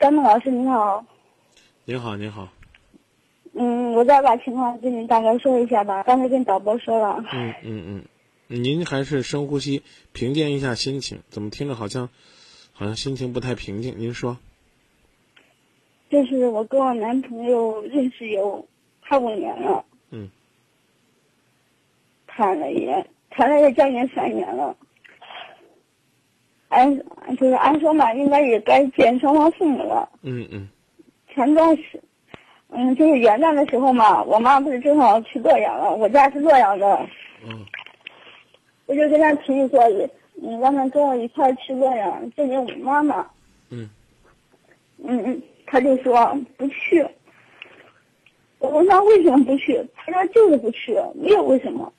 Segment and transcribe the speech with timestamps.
[0.00, 1.04] 张明老师您好，
[1.84, 2.48] 您好，您好，
[3.52, 6.02] 嗯，我再把情况跟您大概说一下吧。
[6.04, 8.04] 刚才跟导播说了，嗯嗯
[8.48, 9.82] 嗯，您还是深呼吸，
[10.12, 11.20] 平静一下心情。
[11.28, 12.08] 怎么听着好像，
[12.72, 13.96] 好像心情不太平静？
[13.98, 14.38] 您说，
[16.08, 18.66] 就是我跟我男朋友认识有
[19.06, 20.30] 快五年了，嗯，
[22.26, 24.74] 谈了也谈了也将近三年了。
[26.70, 26.98] 按
[27.36, 30.08] 就是按说嘛，应该也该见双方父母了。
[30.22, 30.68] 嗯嗯
[31.32, 32.02] 前段时，
[32.70, 37.06] 嗯，就是元旦的时候嘛，我妈不是正好去洛阳了，我家是洛阳的，
[37.46, 37.64] 嗯
[38.86, 39.80] 我就跟她提议说，
[40.42, 43.24] 嗯，让她跟我一块儿去洛阳见见我妈妈。
[43.70, 43.88] 嗯
[45.04, 47.06] 嗯嗯，她就说不去。
[48.58, 51.92] 我问她为什么不去，她说就是不去，没有为什么。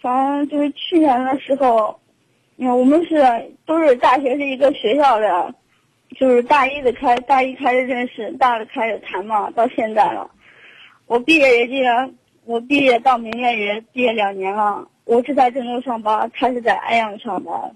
[0.00, 1.98] 反正就是去年的时候，
[2.56, 3.16] 你看我们是
[3.66, 5.54] 都是大学是一个学校的，
[6.16, 10.30] 就是大一的开大一开始认识，大二开始谈嘛，到现在了。
[11.06, 17.74] 我毕业也今年我毕业到明年也毕业两年了，我是在郑州上班，他是在安阳上班。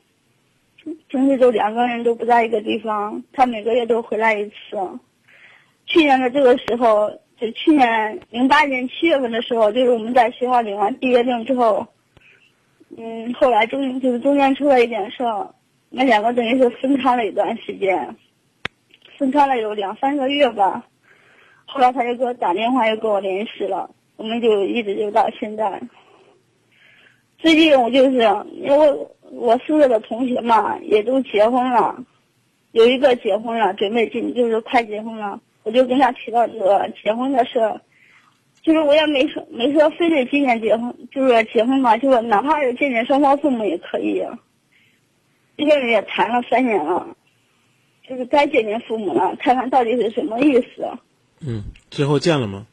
[1.09, 4.55] 平时都两个人都不在一个地方，他每个月都回来一次。
[5.87, 11.87] 去年的这个时候，就去年零八年七月份的时候，就是我们在学校领完毕业证之后，
[13.01, 15.55] 嗯，后来中就是中间出了一点事儿，
[15.89, 18.17] 那两个等于是分开了一段时间，
[19.17, 20.85] 分开了有两三个月吧。
[21.65, 25.81] 后来他就给我打电话，又跟我联系了，我们就一直就到现在。
[27.39, 28.17] 最近我就是
[28.55, 32.05] 因为我宿舍的同学嘛，也都结婚了，
[32.73, 37.81] 有一个结婚了，准备进就是快结婚了，我就跟他提到这个结婚的事，
[38.69, 44.23] 就是我也没说没说非得今年结婚，就是结婚嘛，就是哪怕是见见双方父母也可以。
[45.57, 47.17] 这个人也谈了三年了，
[48.07, 50.87] 就是该见见父母了，看看到底是什么意思。
[51.41, 52.67] 嗯，最后见了吗？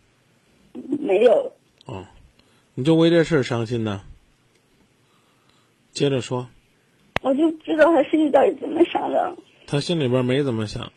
[0.99, 1.53] 没有，
[1.85, 2.05] 哦，
[2.73, 4.01] 你就为这事儿伤心呢？
[5.93, 6.49] 接着说，
[7.21, 9.37] 我就知道他心里到底怎么想的。
[9.65, 10.91] 他心里边没怎么想，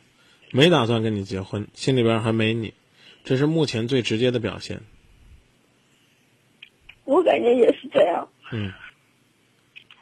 [0.50, 2.74] 没打算跟你结婚，心里边还没你，
[3.24, 4.80] 这是目前最直接的表现。
[7.04, 8.28] 我感觉也是这样。
[8.52, 8.72] 嗯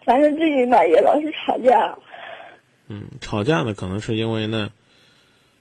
[0.04, 1.99] 反正最近吧也老是吵架。
[2.88, 4.71] 嗯，吵架呢可能是因为呢，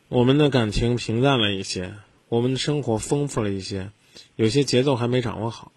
[0.08, 1.94] 我们的感情平淡了一些，
[2.30, 3.90] 我们的生活丰富了一些，
[4.36, 5.72] 有些节奏还没掌握好。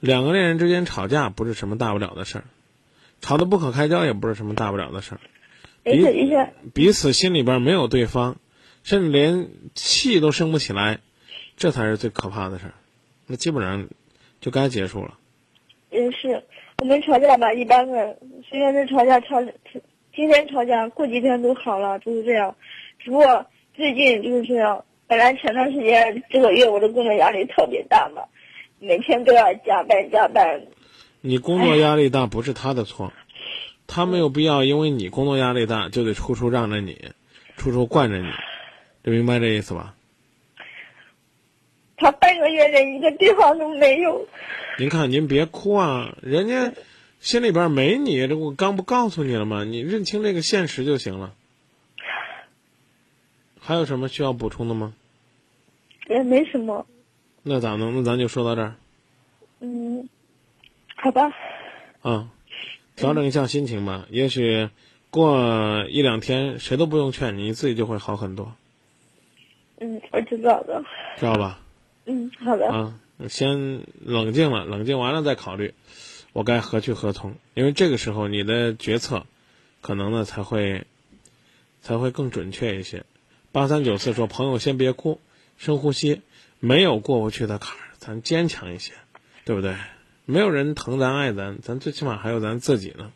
[0.00, 2.44] 两个恋人之间吵架不是什么大不了的事儿，
[3.20, 5.20] 吵得不可开交也不是什么大不了的事儿。
[5.84, 8.38] 而且一下，彼此心里边没有对方，
[8.82, 11.00] 甚至连气都生不起来，
[11.56, 12.74] 这才是最可怕的事儿。
[13.26, 13.88] 那基本上
[14.40, 15.18] 就该结束了。
[15.90, 16.42] 也是
[16.78, 19.42] 我们吵架吧，一般的虽然是吵架吵，
[20.14, 22.56] 今天吵架过几天都好了，就是这样。
[22.98, 28.22] 只不过最近就是这样本来前段时间这个月我的工作压力特别大嘛，
[28.78, 30.62] 每天都要加班加班。
[31.20, 33.12] 你工作压力大不是他的错，
[33.86, 37.10] 他没有必要因为你工作压力大就得处处让着你，
[37.56, 38.28] 处处惯着你，
[39.02, 39.94] 这明白这意思吧？
[41.96, 44.26] 他半个月连一个地方都没有。
[44.78, 46.72] 您看，您别哭啊，人家
[47.20, 49.64] 心里边没你，这我刚不告诉你了吗？
[49.64, 51.34] 你认清这个现实就行了。
[53.60, 54.94] 还有什么需要补充的吗？
[56.08, 56.86] 也没什么。
[57.44, 57.94] 那咋弄？
[57.94, 58.74] 那咱就说到这儿。
[59.60, 60.08] 嗯，
[60.96, 61.30] 好吧。
[62.00, 62.30] 啊，
[62.96, 64.06] 调整一下心情吧。
[64.10, 64.68] 也许
[65.10, 68.52] 过一两天，谁都不用劝你，你自己就会好很多。
[69.82, 70.84] 嗯，我知道的。
[71.18, 71.58] 知道吧？
[72.04, 72.70] 嗯，好的。
[72.70, 75.74] 啊，先冷静了，冷静完了再考虑，
[76.32, 77.34] 我该何去何从？
[77.54, 79.26] 因为这个时候你的决策，
[79.80, 80.86] 可能呢才会，
[81.80, 83.02] 才会更准确一些。
[83.50, 85.20] 八三九四说：“朋友，先别哭，
[85.58, 86.22] 深呼吸，
[86.60, 88.92] 没有过不去的坎儿，咱坚强一些，
[89.44, 89.74] 对不对？
[90.26, 93.10] 没有人疼咱爱咱，咱最起码还有咱自己呢。”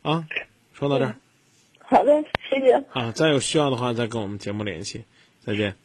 [0.00, 0.26] 啊，
[0.72, 1.16] 说到这儿。
[1.78, 2.82] 好的，谢谢。
[2.90, 5.04] 啊，再有需要的话再跟我们节目联系，
[5.44, 5.76] 再见。